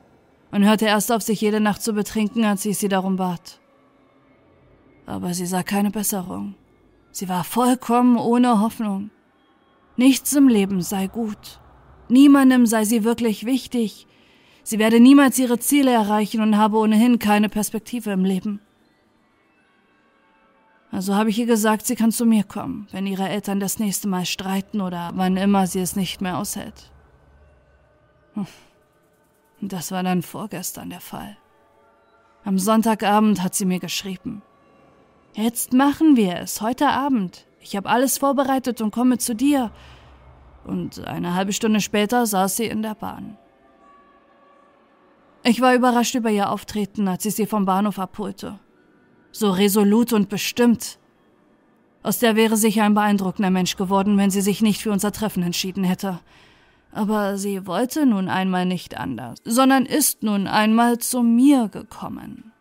und 0.51 0.67
hörte 0.67 0.85
erst 0.85 1.11
auf, 1.11 1.23
sich 1.23 1.41
jede 1.41 1.59
Nacht 1.61 1.81
zu 1.81 1.93
betrinken, 1.93 2.45
als 2.45 2.63
ich 2.63 2.77
sie 2.77 2.89
darum 2.89 3.15
bat. 3.15 3.59
Aber 5.07 5.33
sie 5.33 5.47
sah 5.47 5.63
keine 5.63 5.89
Besserung. 5.89 6.53
Sie 7.09 7.27
war 7.27 7.43
vollkommen 7.43 8.17
ohne 8.17 8.61
Hoffnung. 8.61 9.09
Nichts 9.97 10.31
im 10.33 10.47
Leben 10.47 10.83
sei 10.83 11.07
gut. 11.07 11.59
Niemandem 12.07 12.67
sei 12.67 12.85
sie 12.85 13.03
wirklich 13.03 13.47
wichtig. 13.47 14.05
Sie 14.61 14.77
werde 14.77 14.99
niemals 14.99 15.39
ihre 15.39 15.57
Ziele 15.57 15.89
erreichen 15.89 16.39
und 16.39 16.55
habe 16.55 16.77
ohnehin 16.77 17.17
keine 17.17 17.49
Perspektive 17.49 18.11
im 18.11 18.25
Leben. 18.25 18.61
Also 20.91 21.15
habe 21.15 21.29
ich 21.29 21.37
ihr 21.37 21.45
gesagt, 21.45 21.85
sie 21.85 21.95
kann 21.95 22.11
zu 22.11 22.25
mir 22.25 22.43
kommen, 22.43 22.87
wenn 22.91 23.05
ihre 23.05 23.29
Eltern 23.29 23.59
das 23.59 23.77
nächste 23.77 24.07
Mal 24.07 24.25
streiten 24.25 24.81
oder 24.81 25.11
wann 25.13 25.37
immer 25.37 25.67
sie 25.67 25.79
es 25.79 25.95
nicht 25.95 26.19
mehr 26.19 26.37
aushält. 26.37 26.91
Das 29.61 29.91
war 29.91 30.03
dann 30.03 30.21
vorgestern 30.21 30.89
der 30.89 31.01
Fall. 31.01 31.37
Am 32.43 32.57
Sonntagabend 32.57 33.43
hat 33.43 33.53
sie 33.53 33.65
mir 33.65 33.79
geschrieben. 33.79 34.41
Jetzt 35.33 35.73
machen 35.73 36.15
wir 36.15 36.37
es, 36.37 36.61
heute 36.61 36.87
Abend. 36.89 37.45
Ich 37.59 37.75
habe 37.75 37.89
alles 37.89 38.17
vorbereitet 38.17 38.81
und 38.81 38.91
komme 38.91 39.17
zu 39.17 39.35
dir. 39.35 39.71
Und 40.63 41.05
eine 41.05 41.35
halbe 41.35 41.53
Stunde 41.53 41.81
später 41.81 42.25
saß 42.25 42.57
sie 42.57 42.65
in 42.65 42.81
der 42.81 42.95
Bahn. 42.95 43.37
Ich 45.43 45.61
war 45.61 45.75
überrascht 45.75 46.15
über 46.15 46.29
ihr 46.29 46.49
Auftreten, 46.49 47.07
als 47.07 47.25
ich 47.25 47.35
sie 47.35 47.45
vom 47.45 47.65
Bahnhof 47.65 47.99
abholte. 47.99 48.59
So 49.31 49.51
resolut 49.51 50.13
und 50.13 50.29
bestimmt. 50.29 50.97
Aus 52.01 52.19
der 52.19 52.35
wäre 52.35 52.57
sicher 52.57 52.83
ein 52.83 52.93
beeindruckender 52.93 53.49
Mensch 53.49 53.75
geworden, 53.75 54.17
wenn 54.17 54.31
sie 54.31 54.41
sich 54.41 54.61
nicht 54.61 54.81
für 54.81 54.91
unser 54.91 55.11
Treffen 55.11 55.43
entschieden 55.43 55.83
hätte. 55.83 56.19
Aber 56.91 57.37
sie 57.37 57.67
wollte 57.67 58.05
nun 58.05 58.29
einmal 58.29 58.65
nicht 58.65 58.97
anders, 58.97 59.37
sondern 59.43 59.85
ist 59.85 60.23
nun 60.23 60.47
einmal 60.47 60.97
zu 60.97 61.21
mir 61.21 61.67
gekommen. 61.67 62.51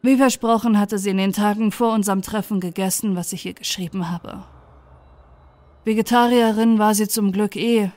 Wie 0.00 0.16
versprochen 0.16 0.80
hatte 0.80 0.98
sie 0.98 1.10
in 1.10 1.18
den 1.18 1.32
Tagen 1.32 1.70
vor 1.70 1.92
unserem 1.92 2.22
Treffen 2.22 2.58
gegessen, 2.58 3.14
was 3.14 3.32
ich 3.32 3.46
ihr 3.46 3.54
geschrieben 3.54 4.10
habe. 4.10 4.42
Vegetarierin 5.84 6.80
war 6.80 6.94
sie 6.94 7.06
zum 7.06 7.30
Glück 7.30 7.54
eh. 7.54 7.90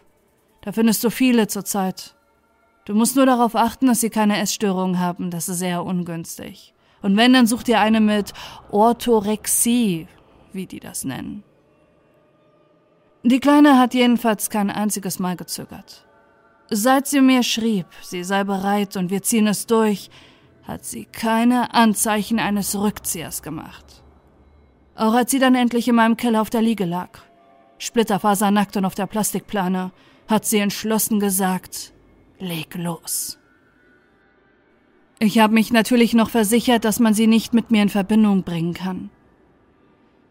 Da 0.61 0.71
findest 0.71 1.03
du 1.03 1.09
viele 1.09 1.47
zurzeit. 1.47 2.15
Du 2.85 2.93
musst 2.93 3.15
nur 3.15 3.25
darauf 3.25 3.55
achten, 3.55 3.87
dass 3.87 4.01
sie 4.01 4.11
keine 4.11 4.37
Essstörungen 4.37 4.99
haben, 4.99 5.31
das 5.31 5.49
ist 5.49 5.57
sehr 5.57 5.83
ungünstig. 5.83 6.74
Und 7.05 7.17
wenn, 7.17 7.33
dann 7.33 7.45
such 7.45 7.61
dir 7.61 7.79
eine 7.81 7.99
mit 7.99 8.33
Orthorexie, 8.71 10.07
wie 10.53 10.65
die 10.65 10.79
das 10.79 11.03
nennen. 11.03 11.43
Die 13.21 13.39
Kleine 13.39 13.77
hat 13.77 13.93
jedenfalls 13.93 14.49
kein 14.49 14.71
einziges 14.71 15.19
Mal 15.19 15.35
gezögert. 15.35 16.03
Seit 16.71 17.05
sie 17.05 17.21
mir 17.21 17.43
schrieb, 17.43 17.85
sie 18.01 18.23
sei 18.23 18.43
bereit 18.43 18.97
und 18.97 19.11
wir 19.11 19.21
ziehen 19.21 19.45
es 19.45 19.67
durch, 19.67 20.09
hat 20.63 20.83
sie 20.83 21.05
keine 21.05 21.75
Anzeichen 21.75 22.39
eines 22.39 22.75
Rückziehers 22.75 23.43
gemacht. 23.43 24.01
Auch 24.95 25.13
als 25.13 25.29
sie 25.29 25.37
dann 25.37 25.53
endlich 25.53 25.87
in 25.87 25.93
meinem 25.93 26.17
Keller 26.17 26.41
auf 26.41 26.49
der 26.49 26.63
Liege 26.63 26.85
lag, 26.85 27.19
splitterfasernackt 27.77 28.77
und 28.77 28.85
auf 28.85 28.95
der 28.95 29.05
Plastikplane, 29.05 29.91
hat 30.27 30.45
sie 30.45 30.57
entschlossen 30.57 31.19
gesagt, 31.19 31.93
leg 32.39 32.73
los. 32.73 33.37
Ich 35.19 35.39
habe 35.39 35.53
mich 35.53 35.71
natürlich 35.71 36.13
noch 36.13 36.29
versichert, 36.29 36.83
dass 36.83 36.99
man 36.99 37.13
sie 37.13 37.27
nicht 37.27 37.53
mit 37.53 37.71
mir 37.71 37.81
in 37.81 37.89
Verbindung 37.89 38.43
bringen 38.43 38.73
kann. 38.73 39.09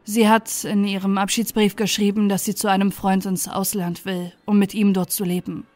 Sie 0.04 0.28
hat 0.28 0.64
in 0.64 0.84
ihrem 0.84 1.16
Abschiedsbrief 1.16 1.76
geschrieben, 1.76 2.28
dass 2.28 2.44
sie 2.44 2.54
zu 2.54 2.68
einem 2.68 2.92
Freund 2.92 3.24
ins 3.24 3.48
Ausland 3.48 4.04
will, 4.04 4.32
um 4.44 4.58
mit 4.58 4.74
ihm 4.74 4.92
dort 4.92 5.10
zu 5.10 5.24
leben. 5.24 5.66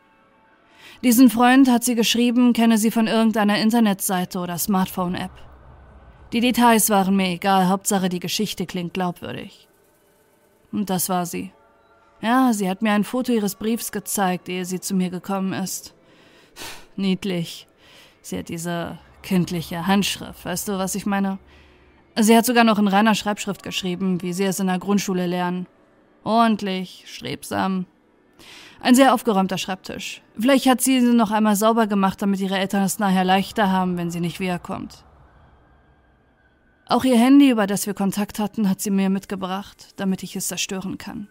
Diesen 1.02 1.30
Freund 1.30 1.70
hat 1.70 1.84
sie 1.84 1.94
geschrieben, 1.94 2.52
kenne 2.52 2.76
sie 2.76 2.90
von 2.90 3.06
irgendeiner 3.06 3.58
Internetseite 3.58 4.38
oder 4.38 4.58
Smartphone-App. 4.58 5.30
Die 6.34 6.40
Details 6.40 6.90
waren 6.90 7.16
mir 7.16 7.28
egal, 7.28 7.68
Hauptsache 7.68 8.10
die 8.10 8.20
Geschichte 8.20 8.66
klingt 8.66 8.92
glaubwürdig. 8.92 9.68
Und 10.72 10.90
das 10.90 11.08
war 11.08 11.24
sie. 11.24 11.52
Ja, 12.20 12.52
sie 12.52 12.68
hat 12.68 12.82
mir 12.82 12.92
ein 12.92 13.04
Foto 13.04 13.32
ihres 13.32 13.54
Briefs 13.54 13.92
gezeigt, 13.92 14.50
ehe 14.50 14.66
sie 14.66 14.80
zu 14.80 14.94
mir 14.94 15.08
gekommen 15.08 15.54
ist. 15.54 15.94
Niedlich. 16.96 17.66
Sie 18.28 18.36
hat 18.36 18.50
diese 18.50 18.98
kindliche 19.22 19.86
Handschrift, 19.86 20.44
weißt 20.44 20.68
du, 20.68 20.72
was 20.72 20.94
ich 20.94 21.06
meine? 21.06 21.38
Sie 22.14 22.36
hat 22.36 22.44
sogar 22.44 22.62
noch 22.62 22.78
in 22.78 22.86
reiner 22.86 23.14
Schreibschrift 23.14 23.62
geschrieben, 23.62 24.20
wie 24.20 24.34
sie 24.34 24.44
es 24.44 24.60
in 24.60 24.66
der 24.66 24.78
Grundschule 24.78 25.26
lernen. 25.26 25.66
Ordentlich, 26.24 27.04
strebsam. 27.06 27.86
Ein 28.82 28.94
sehr 28.94 29.14
aufgeräumter 29.14 29.56
Schreibtisch. 29.56 30.20
Vielleicht 30.38 30.66
hat 30.66 30.82
sie 30.82 30.98
ihn 30.98 31.16
noch 31.16 31.30
einmal 31.30 31.56
sauber 31.56 31.86
gemacht, 31.86 32.20
damit 32.20 32.40
ihre 32.40 32.58
Eltern 32.58 32.82
es 32.82 32.98
nachher 32.98 33.24
leichter 33.24 33.72
haben, 33.72 33.96
wenn 33.96 34.10
sie 34.10 34.20
nicht 34.20 34.40
wiederkommt. 34.40 35.06
Auch 36.84 37.04
ihr 37.04 37.16
Handy, 37.16 37.48
über 37.48 37.66
das 37.66 37.86
wir 37.86 37.94
Kontakt 37.94 38.38
hatten, 38.38 38.68
hat 38.68 38.82
sie 38.82 38.90
mir 38.90 39.08
mitgebracht, 39.08 39.94
damit 39.96 40.22
ich 40.22 40.36
es 40.36 40.48
zerstören 40.48 40.98
kann. 40.98 41.28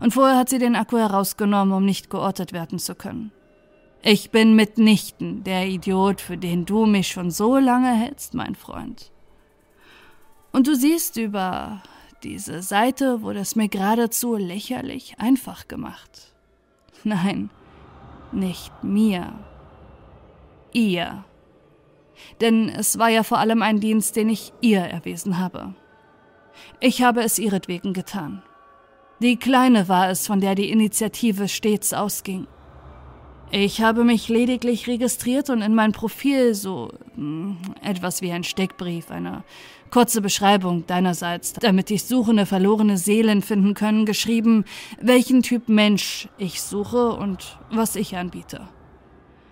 Und 0.00 0.14
vorher 0.14 0.38
hat 0.38 0.48
sie 0.48 0.58
den 0.58 0.76
Akku 0.76 0.96
herausgenommen, 0.96 1.74
um 1.74 1.84
nicht 1.84 2.08
geortet 2.08 2.54
werden 2.54 2.78
zu 2.78 2.94
können. 2.94 3.32
Ich 4.02 4.30
bin 4.30 4.56
mitnichten 4.56 5.44
der 5.44 5.66
Idiot, 5.66 6.22
für 6.22 6.38
den 6.38 6.64
du 6.64 6.86
mich 6.86 7.08
schon 7.08 7.30
so 7.30 7.58
lange 7.58 7.92
hältst, 7.94 8.32
mein 8.32 8.54
Freund. 8.54 9.12
Und 10.52 10.66
du 10.66 10.74
siehst 10.74 11.18
über 11.18 11.82
diese 12.22 12.62
Seite 12.62 13.22
wurde 13.22 13.40
es 13.40 13.56
mir 13.56 13.68
geradezu 13.68 14.36
lächerlich 14.36 15.14
einfach 15.18 15.68
gemacht. 15.68 16.34
Nein, 17.04 17.50
nicht 18.32 18.72
mir. 18.82 19.32
Ihr. 20.72 21.24
Denn 22.40 22.68
es 22.68 22.98
war 22.98 23.08
ja 23.08 23.22
vor 23.22 23.38
allem 23.38 23.62
ein 23.62 23.80
Dienst, 23.80 24.16
den 24.16 24.28
ich 24.28 24.52
ihr 24.60 24.80
erwiesen 24.80 25.38
habe. 25.38 25.74
Ich 26.80 27.02
habe 27.02 27.22
es 27.22 27.38
ihretwegen 27.38 27.92
getan. 27.92 28.42
Die 29.20 29.36
Kleine 29.36 29.88
war 29.88 30.08
es, 30.08 30.26
von 30.26 30.40
der 30.40 30.54
die 30.54 30.70
Initiative 30.70 31.48
stets 31.48 31.92
ausging. 31.92 32.46
Ich 33.52 33.82
habe 33.82 34.04
mich 34.04 34.28
lediglich 34.28 34.86
registriert 34.86 35.50
und 35.50 35.60
in 35.60 35.74
mein 35.74 35.90
Profil 35.90 36.54
so 36.54 36.90
hm, 37.16 37.56
etwas 37.82 38.22
wie 38.22 38.30
ein 38.30 38.44
Steckbrief, 38.44 39.10
eine 39.10 39.42
kurze 39.90 40.20
Beschreibung 40.20 40.86
deinerseits, 40.86 41.54
damit 41.54 41.90
dich 41.90 42.04
suchende 42.04 42.46
verlorene 42.46 42.96
Seelen 42.96 43.42
finden 43.42 43.74
können, 43.74 44.06
geschrieben, 44.06 44.64
welchen 45.00 45.42
Typ 45.42 45.68
Mensch 45.68 46.28
ich 46.38 46.62
suche 46.62 47.10
und 47.10 47.58
was 47.72 47.96
ich 47.96 48.16
anbiete. 48.16 48.68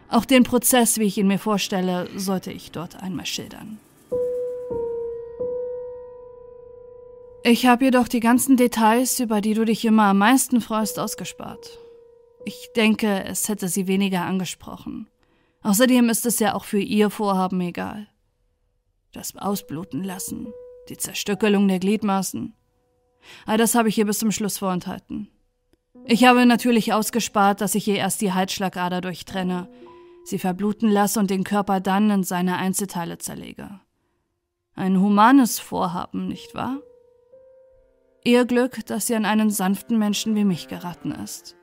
Auch 0.08 0.24
den 0.24 0.44
Prozess, 0.44 0.98
wie 0.98 1.04
ich 1.04 1.18
ihn 1.18 1.26
mir 1.26 1.40
vorstelle, 1.40 2.08
sollte 2.16 2.52
ich 2.52 2.70
dort 2.70 3.02
einmal 3.02 3.26
schildern. 3.26 3.80
Ich 7.42 7.66
habe 7.66 7.86
jedoch 7.86 8.06
die 8.06 8.20
ganzen 8.20 8.56
Details, 8.56 9.18
über 9.18 9.40
die 9.40 9.54
du 9.54 9.64
dich 9.64 9.84
immer 9.84 10.04
am 10.04 10.18
meisten 10.18 10.60
freust, 10.60 11.00
ausgespart. 11.00 11.80
Ich 12.44 12.70
denke, 12.76 13.24
es 13.24 13.48
hätte 13.48 13.68
sie 13.68 13.86
weniger 13.86 14.22
angesprochen. 14.22 15.08
Außerdem 15.62 16.08
ist 16.08 16.24
es 16.24 16.38
ja 16.38 16.54
auch 16.54 16.64
für 16.64 16.80
ihr 16.80 17.10
Vorhaben 17.10 17.60
egal. 17.60 18.08
Das 19.12 19.36
Ausbluten 19.36 20.04
lassen, 20.04 20.48
die 20.88 20.96
Zerstückelung 20.96 21.68
der 21.68 21.78
Gliedmaßen. 21.78 22.54
All 23.46 23.58
das 23.58 23.74
habe 23.74 23.88
ich 23.88 23.98
ihr 23.98 24.06
bis 24.06 24.20
zum 24.20 24.30
Schluss 24.30 24.58
vorenthalten. 24.58 25.28
Ich 26.06 26.24
habe 26.24 26.46
natürlich 26.46 26.92
ausgespart, 26.92 27.60
dass 27.60 27.74
ich 27.74 27.86
ihr 27.88 27.96
erst 27.96 28.20
die 28.20 28.32
Halsschlagader 28.32 29.00
durchtrenne, 29.00 29.68
sie 30.24 30.38
verbluten 30.38 30.90
lasse 30.90 31.18
und 31.20 31.30
den 31.30 31.44
Körper 31.44 31.80
dann 31.80 32.10
in 32.10 32.22
seine 32.22 32.56
Einzelteile 32.56 33.18
zerlege. 33.18 33.80
Ein 34.74 35.00
humanes 35.00 35.58
Vorhaben, 35.58 36.28
nicht 36.28 36.54
wahr? 36.54 36.78
Ihr 38.24 38.44
Glück, 38.44 38.86
dass 38.86 39.06
sie 39.06 39.16
an 39.16 39.24
einen 39.24 39.50
sanften 39.50 39.98
Menschen 39.98 40.34
wie 40.34 40.44
mich 40.44 40.68
geraten 40.68 41.12
ist. 41.12 41.57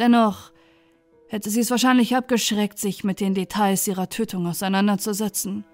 Dennoch 0.00 0.50
hätte 1.28 1.50
sie 1.50 1.60
es 1.60 1.70
wahrscheinlich 1.70 2.16
abgeschreckt, 2.16 2.78
sich 2.78 3.04
mit 3.04 3.20
den 3.20 3.34
Details 3.34 3.86
ihrer 3.86 4.08
Tötung 4.08 4.46
auseinanderzusetzen. 4.46 5.66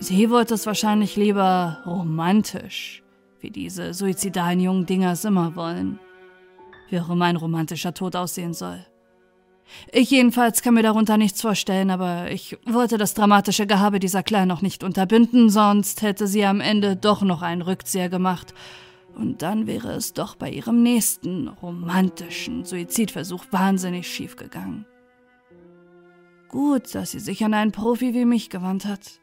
Sie 0.00 0.30
wollte 0.30 0.54
es 0.54 0.64
wahrscheinlich 0.64 1.14
lieber 1.16 1.82
romantisch, 1.84 3.02
wie 3.38 3.50
diese 3.50 3.92
suizidalen 3.92 4.60
jungen 4.60 4.86
Dingers 4.86 5.26
immer 5.26 5.54
wollen. 5.56 6.00
Wie 6.88 6.98
auch 7.00 7.10
immer 7.10 7.26
ein 7.26 7.36
romantischer 7.36 7.92
Tod 7.92 8.16
aussehen 8.16 8.54
soll. 8.54 8.84
Ich 9.92 10.10
jedenfalls 10.10 10.62
kann 10.62 10.72
mir 10.72 10.82
darunter 10.82 11.18
nichts 11.18 11.42
vorstellen, 11.42 11.90
aber 11.90 12.30
ich 12.30 12.56
wollte 12.64 12.96
das 12.96 13.12
dramatische 13.12 13.66
Gehabe 13.66 14.00
dieser 14.00 14.22
Kleinen 14.22 14.48
noch 14.48 14.62
nicht 14.62 14.82
unterbinden, 14.82 15.50
sonst 15.50 16.00
hätte 16.00 16.26
sie 16.26 16.46
am 16.46 16.62
Ende 16.62 16.96
doch 16.96 17.20
noch 17.20 17.42
einen 17.42 17.62
Rückzieher 17.62 18.08
gemacht. 18.08 18.54
Und 19.14 19.42
dann 19.42 19.66
wäre 19.66 19.92
es 19.92 20.12
doch 20.12 20.34
bei 20.36 20.50
ihrem 20.50 20.82
nächsten 20.82 21.48
romantischen 21.48 22.64
Suizidversuch 22.64 23.44
wahnsinnig 23.50 24.08
schief 24.08 24.36
gegangen. 24.36 24.86
Gut, 26.48 26.94
dass 26.94 27.12
sie 27.12 27.20
sich 27.20 27.44
an 27.44 27.54
einen 27.54 27.72
Profi 27.72 28.14
wie 28.14 28.24
mich 28.24 28.50
gewandt 28.50 28.84
hat. 28.84 29.20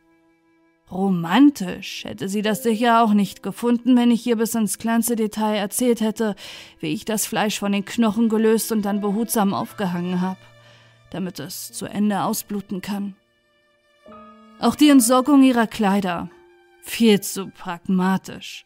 Romantisch 0.91 2.03
hätte 2.03 2.27
sie 2.27 2.41
das 2.41 2.63
sicher 2.63 3.03
auch 3.03 3.13
nicht 3.13 3.43
gefunden, 3.43 3.95
wenn 3.95 4.09
ich 4.09 4.25
ihr 4.25 4.37
bis 4.37 4.55
ins 4.55 4.79
kleinste 4.79 5.15
Detail 5.15 5.55
erzählt 5.55 6.01
hätte, 6.01 6.35
wie 6.79 6.87
ich 6.87 7.05
das 7.05 7.27
Fleisch 7.27 7.59
von 7.59 7.71
den 7.71 7.85
Knochen 7.85 8.29
gelöst 8.29 8.71
und 8.71 8.83
dann 8.83 8.99
behutsam 8.99 9.53
aufgehangen 9.53 10.21
habe, 10.21 10.39
damit 11.11 11.39
es 11.39 11.71
zu 11.71 11.85
Ende 11.85 12.23
ausbluten 12.23 12.81
kann. 12.81 13.15
Auch 14.59 14.75
die 14.75 14.89
Entsorgung 14.89 15.43
ihrer 15.43 15.67
Kleider. 15.67 16.29
Viel 16.81 17.21
zu 17.21 17.47
pragmatisch. 17.47 18.65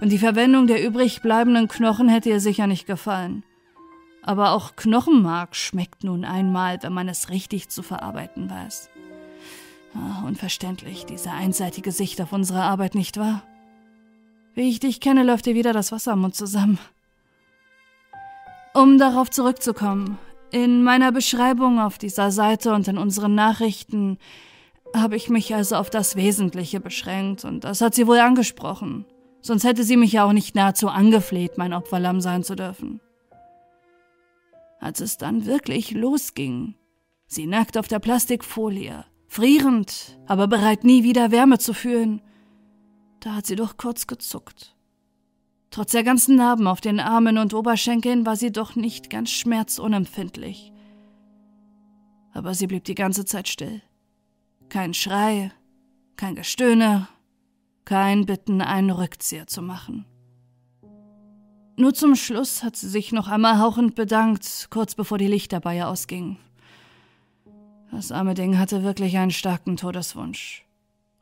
Und 0.00 0.10
die 0.10 0.18
Verwendung 0.18 0.66
der 0.66 0.84
übrig 0.84 1.22
bleibenden 1.22 1.68
Knochen 1.68 2.08
hätte 2.08 2.28
ihr 2.28 2.40
sicher 2.40 2.66
nicht 2.66 2.86
gefallen. 2.86 3.44
Aber 4.22 4.50
auch 4.50 4.76
Knochenmark 4.76 5.54
schmeckt 5.54 6.04
nun 6.04 6.24
einmal, 6.24 6.82
wenn 6.82 6.92
man 6.92 7.08
es 7.08 7.30
richtig 7.30 7.68
zu 7.68 7.82
verarbeiten 7.82 8.50
weiß. 8.50 8.90
Ah, 9.94 10.26
unverständlich, 10.26 11.06
diese 11.06 11.30
einseitige 11.30 11.92
Sicht 11.92 12.20
auf 12.20 12.32
unsere 12.32 12.62
Arbeit, 12.62 12.94
nicht 12.94 13.16
wahr? 13.16 13.42
Wie 14.54 14.68
ich 14.68 14.80
dich 14.80 15.00
kenne, 15.00 15.22
läuft 15.22 15.46
dir 15.46 15.54
wieder 15.54 15.72
das 15.72 15.92
Wasser 15.92 16.12
am 16.12 16.20
Mund 16.22 16.34
zusammen. 16.34 16.78
Um 18.74 18.98
darauf 18.98 19.30
zurückzukommen, 19.30 20.18
in 20.50 20.82
meiner 20.82 21.12
Beschreibung 21.12 21.80
auf 21.80 21.96
dieser 21.96 22.30
Seite 22.30 22.74
und 22.74 22.88
in 22.88 22.98
unseren 22.98 23.34
Nachrichten 23.34 24.18
habe 24.94 25.16
ich 25.16 25.30
mich 25.30 25.54
also 25.54 25.76
auf 25.76 25.88
das 25.88 26.16
Wesentliche 26.16 26.80
beschränkt 26.80 27.44
und 27.44 27.64
das 27.64 27.80
hat 27.80 27.94
sie 27.94 28.06
wohl 28.06 28.18
angesprochen. 28.18 29.06
Sonst 29.46 29.62
hätte 29.62 29.84
sie 29.84 29.96
mich 29.96 30.10
ja 30.10 30.24
auch 30.24 30.32
nicht 30.32 30.56
nahezu 30.56 30.88
angefleht, 30.88 31.56
mein 31.56 31.72
Opferlamm 31.72 32.20
sein 32.20 32.42
zu 32.42 32.56
dürfen. 32.56 33.00
Als 34.80 35.00
es 35.00 35.18
dann 35.18 35.46
wirklich 35.46 35.92
losging, 35.92 36.74
sie 37.28 37.46
nackt 37.46 37.78
auf 37.78 37.86
der 37.86 38.00
Plastikfolie, 38.00 39.04
frierend, 39.28 40.18
aber 40.26 40.48
bereit 40.48 40.82
nie 40.82 41.04
wieder 41.04 41.30
Wärme 41.30 41.58
zu 41.58 41.74
fühlen. 41.74 42.22
Da 43.20 43.36
hat 43.36 43.46
sie 43.46 43.54
doch 43.54 43.76
kurz 43.76 44.08
gezuckt. 44.08 44.74
Trotz 45.70 45.92
der 45.92 46.02
ganzen 46.02 46.34
Narben 46.34 46.66
auf 46.66 46.80
den 46.80 46.98
Armen 46.98 47.38
und 47.38 47.54
Oberschenkeln 47.54 48.26
war 48.26 48.34
sie 48.34 48.50
doch 48.50 48.74
nicht 48.74 49.10
ganz 49.10 49.30
schmerzunempfindlich. 49.30 50.72
Aber 52.32 52.52
sie 52.52 52.66
blieb 52.66 52.82
die 52.82 52.96
ganze 52.96 53.24
Zeit 53.24 53.46
still. 53.46 53.80
Kein 54.70 54.92
Schrei, 54.92 55.52
kein 56.16 56.34
Gestöhne, 56.34 57.06
kein 57.86 58.26
Bitten, 58.26 58.60
einen 58.60 58.90
Rückzieher 58.90 59.46
zu 59.46 59.62
machen. 59.62 60.04
Nur 61.78 61.94
zum 61.94 62.14
Schluss 62.16 62.62
hat 62.62 62.76
sie 62.76 62.88
sich 62.88 63.12
noch 63.12 63.28
einmal 63.28 63.58
hauchend 63.58 63.94
bedankt, 63.94 64.68
kurz 64.70 64.94
bevor 64.94 65.16
die 65.18 65.26
Lichter 65.26 65.60
bei 65.60 65.76
ihr 65.76 65.88
ausgingen. 65.88 66.36
Das 67.90 68.12
arme 68.12 68.34
Ding 68.34 68.58
hatte 68.58 68.82
wirklich 68.82 69.16
einen 69.16 69.30
starken 69.30 69.76
Todeswunsch. 69.76 70.66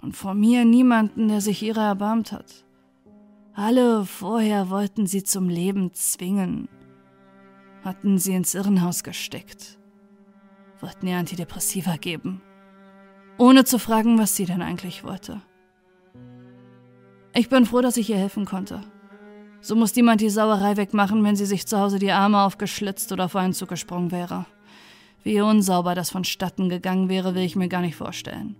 Und 0.00 0.16
vor 0.16 0.34
mir 0.34 0.64
niemanden, 0.64 1.28
der 1.28 1.40
sich 1.40 1.62
ihrer 1.62 1.84
erbarmt 1.84 2.32
hat. 2.32 2.64
Alle 3.54 4.04
vorher 4.04 4.70
wollten 4.70 5.06
sie 5.06 5.22
zum 5.22 5.48
Leben 5.48 5.92
zwingen, 5.92 6.68
hatten 7.84 8.18
sie 8.18 8.34
ins 8.34 8.54
Irrenhaus 8.54 9.04
gesteckt, 9.04 9.78
wollten 10.80 11.06
ihr 11.06 11.18
Antidepressiva 11.18 11.96
geben, 11.96 12.42
ohne 13.38 13.64
zu 13.64 13.78
fragen, 13.78 14.18
was 14.18 14.34
sie 14.34 14.44
denn 14.44 14.62
eigentlich 14.62 15.04
wollte. 15.04 15.40
Ich 17.36 17.48
bin 17.48 17.66
froh, 17.66 17.80
dass 17.80 17.96
ich 17.96 18.08
ihr 18.08 18.16
helfen 18.16 18.44
konnte. 18.44 18.80
So 19.60 19.74
muss 19.74 19.96
niemand 19.96 20.20
die 20.20 20.30
Sauerei 20.30 20.76
wegmachen, 20.76 21.24
wenn 21.24 21.34
sie 21.34 21.46
sich 21.46 21.66
zu 21.66 21.78
Hause 21.78 21.98
die 21.98 22.12
Arme 22.12 22.42
aufgeschlitzt 22.42 23.10
oder 23.10 23.28
vor 23.28 23.40
einen 23.40 23.54
Zug 23.54 23.70
gesprungen 23.70 24.12
wäre. 24.12 24.46
Wie 25.24 25.40
unsauber 25.40 25.94
das 25.94 26.10
vonstatten 26.10 26.68
gegangen 26.68 27.08
wäre, 27.08 27.34
will 27.34 27.42
ich 27.42 27.56
mir 27.56 27.68
gar 27.68 27.80
nicht 27.80 27.96
vorstellen. 27.96 28.56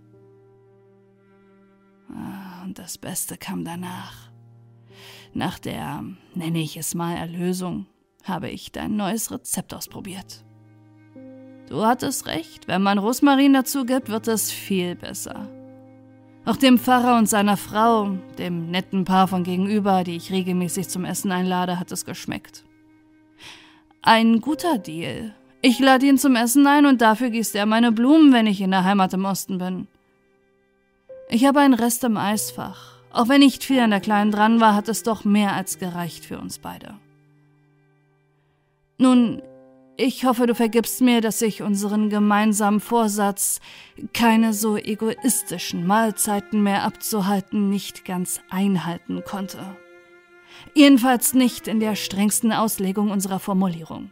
Ah, 2.09 2.63
und 2.63 2.77
das 2.77 2.97
Beste 2.97 3.37
kam 3.37 3.63
danach. 3.63 4.29
Nach 5.33 5.59
der, 5.59 6.03
nenne 6.33 6.59
ich 6.59 6.75
es 6.75 6.95
mal, 6.95 7.15
Erlösung, 7.15 7.85
habe 8.23 8.49
ich 8.49 8.71
dein 8.71 8.97
neues 8.97 9.31
Rezept 9.31 9.73
ausprobiert. 9.73 10.43
Du 11.69 11.85
hattest 11.85 12.25
recht, 12.25 12.67
wenn 12.67 12.81
man 12.81 12.97
Rosmarin 12.97 13.53
dazu 13.53 13.85
gibt, 13.85 14.09
wird 14.09 14.27
es 14.27 14.51
viel 14.51 14.95
besser. 14.95 15.49
Auch 16.45 16.57
dem 16.57 16.77
Pfarrer 16.77 17.17
und 17.17 17.27
seiner 17.27 17.57
Frau, 17.57 18.17
dem 18.37 18.69
netten 18.69 19.03
Paar 19.03 19.27
von 19.27 19.43
gegenüber, 19.43 20.03
die 20.03 20.15
ich 20.15 20.31
regelmäßig 20.31 20.89
zum 20.89 21.03
Essen 21.03 21.31
einlade, 21.31 21.79
hat 21.79 21.91
es 21.91 22.05
geschmeckt. 22.05 22.63
Ein 24.03 24.41
guter 24.41 24.77
Deal, 24.77 25.33
ich 25.63 25.79
lade 25.79 26.05
ihn 26.05 26.19
zum 26.19 26.35
Essen 26.35 26.67
ein 26.67 26.85
und 26.85 27.01
dafür 27.01 27.31
gießt 27.31 27.55
er 27.55 27.65
meine 27.65 27.91
Blumen, 27.91 28.31
wenn 28.31 28.45
ich 28.45 28.61
in 28.61 28.69
der 28.69 28.83
Heimat 28.83 29.15
im 29.15 29.25
Osten 29.25 29.57
bin. 29.57 29.87
Ich 31.27 31.45
habe 31.45 31.61
einen 31.61 31.73
Rest 31.73 32.03
im 32.03 32.17
Eisfach. 32.17 32.99
Auch 33.11 33.29
wenn 33.29 33.39
nicht 33.39 33.63
viel 33.63 33.79
an 33.79 33.89
der 33.89 33.99
Kleinen 33.99 34.31
dran 34.31 34.61
war, 34.61 34.75
hat 34.75 34.89
es 34.89 35.01
doch 35.01 35.25
mehr 35.25 35.53
als 35.53 35.79
gereicht 35.79 36.23
für 36.23 36.37
uns 36.37 36.59
beide. 36.59 36.93
Nun, 38.99 39.41
ich 39.97 40.25
hoffe, 40.25 40.45
du 40.45 40.55
vergibst 40.55 41.01
mir, 41.01 41.21
dass 41.21 41.41
ich 41.41 41.61
unseren 41.61 42.09
gemeinsamen 42.09 42.79
Vorsatz, 42.79 43.59
keine 44.13 44.53
so 44.53 44.77
egoistischen 44.77 45.87
Mahlzeiten 45.87 46.63
mehr 46.63 46.83
abzuhalten, 46.83 47.69
nicht 47.69 48.05
ganz 48.05 48.41
einhalten 48.49 49.23
konnte. 49.23 49.77
Jedenfalls 50.73 51.33
nicht 51.33 51.67
in 51.67 51.79
der 51.79 51.95
strengsten 51.95 52.51
Auslegung 52.51 53.11
unserer 53.11 53.39
Formulierung. 53.39 54.11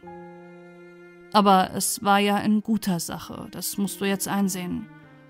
Aber 1.32 1.70
es 1.74 2.02
war 2.02 2.18
ja 2.18 2.38
in 2.38 2.62
guter 2.62 3.00
Sache, 3.00 3.48
das 3.50 3.76
musst 3.76 4.00
du 4.00 4.04
jetzt 4.04 4.28
einsehen. 4.28 4.86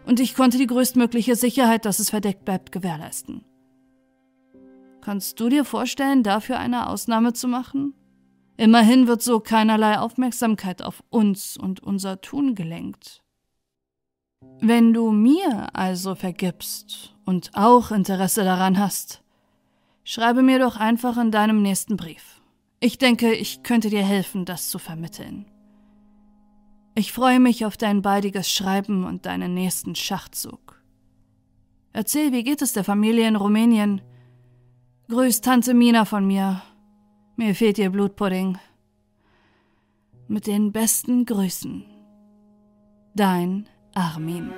Und 0.06 0.20
ich 0.20 0.34
konnte 0.34 0.58
die 0.58 0.66
größtmögliche 0.66 1.34
Sicherheit, 1.34 1.86
dass 1.86 1.98
es 1.98 2.10
verdeckt 2.10 2.44
bleibt, 2.44 2.72
gewährleisten. 2.72 3.44
Kannst 5.00 5.40
du 5.40 5.48
dir 5.48 5.64
vorstellen, 5.64 6.22
dafür 6.22 6.58
eine 6.58 6.88
Ausnahme 6.88 7.32
zu 7.32 7.48
machen? 7.48 7.94
Immerhin 8.56 9.06
wird 9.08 9.22
so 9.22 9.40
keinerlei 9.40 9.98
Aufmerksamkeit 9.98 10.82
auf 10.82 11.02
uns 11.10 11.56
und 11.56 11.80
unser 11.80 12.20
Tun 12.20 12.54
gelenkt. 12.54 13.22
Wenn 14.60 14.92
du 14.92 15.10
mir 15.10 15.74
also 15.74 16.14
vergibst 16.14 17.14
und 17.24 17.50
auch 17.54 17.90
Interesse 17.90 18.44
daran 18.44 18.78
hast, 18.78 19.22
schreibe 20.04 20.42
mir 20.42 20.58
doch 20.58 20.76
einfach 20.76 21.16
in 21.18 21.30
deinem 21.30 21.62
nächsten 21.62 21.96
Brief. 21.96 22.40
Ich 22.80 22.98
denke, 22.98 23.34
ich 23.34 23.62
könnte 23.62 23.90
dir 23.90 24.04
helfen, 24.04 24.44
das 24.44 24.68
zu 24.68 24.78
vermitteln. 24.78 25.46
Ich 26.94 27.12
freue 27.12 27.40
mich 27.40 27.64
auf 27.64 27.76
dein 27.76 28.02
baldiges 28.02 28.48
Schreiben 28.48 29.04
und 29.04 29.26
deinen 29.26 29.54
nächsten 29.54 29.96
Schachzug. 29.96 30.80
Erzähl, 31.92 32.32
wie 32.32 32.44
geht 32.44 32.62
es 32.62 32.72
der 32.72 32.84
Familie 32.84 33.26
in 33.26 33.36
Rumänien? 33.36 34.00
Grüß 35.08 35.40
Tante 35.40 35.74
Mina 35.74 36.04
von 36.04 36.26
mir. 36.26 36.62
Mir 37.36 37.54
fehlt 37.54 37.78
ihr 37.78 37.90
Blutpudding. 37.90 38.58
Mit 40.28 40.46
den 40.46 40.70
besten 40.70 41.24
Grüßen. 41.26 41.84
Dein 43.14 43.68
Armin. 43.94 44.50